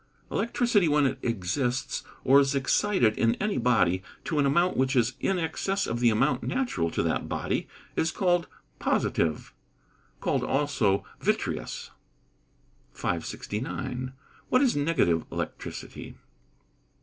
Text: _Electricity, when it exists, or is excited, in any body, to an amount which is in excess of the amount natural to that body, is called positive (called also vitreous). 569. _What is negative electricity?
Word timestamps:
_Electricity, 0.31 0.87
when 0.87 1.05
it 1.05 1.19
exists, 1.21 2.01
or 2.23 2.39
is 2.39 2.55
excited, 2.55 3.15
in 3.19 3.35
any 3.35 3.59
body, 3.59 4.01
to 4.23 4.39
an 4.39 4.47
amount 4.47 4.75
which 4.75 4.95
is 4.95 5.13
in 5.19 5.37
excess 5.37 5.85
of 5.85 5.99
the 5.99 6.09
amount 6.09 6.41
natural 6.41 6.89
to 6.89 7.03
that 7.03 7.29
body, 7.29 7.67
is 7.95 8.09
called 8.09 8.47
positive 8.79 9.53
(called 10.19 10.43
also 10.43 11.05
vitreous). 11.19 11.91
569. 12.93 14.13
_What 14.51 14.61
is 14.63 14.75
negative 14.75 15.23
electricity? 15.31 16.17